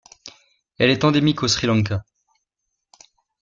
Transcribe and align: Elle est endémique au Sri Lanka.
Elle 0.79 0.89
est 0.89 1.03
endémique 1.03 1.43
au 1.43 1.47
Sri 1.47 1.67
Lanka. 1.67 2.03